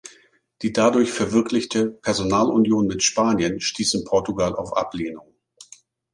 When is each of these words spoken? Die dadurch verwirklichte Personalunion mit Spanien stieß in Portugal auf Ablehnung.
Die 0.63 0.73
dadurch 0.73 1.11
verwirklichte 1.11 1.85
Personalunion 1.91 2.87
mit 2.87 3.03
Spanien 3.03 3.59
stieß 3.59 3.93
in 3.93 4.03
Portugal 4.03 4.55
auf 4.55 4.75
Ablehnung. 4.75 5.35